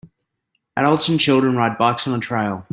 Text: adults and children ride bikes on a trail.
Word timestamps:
adults 0.77 1.09
and 1.09 1.19
children 1.19 1.55
ride 1.55 1.77
bikes 1.77 2.07
on 2.07 2.15
a 2.15 2.19
trail. 2.19 2.65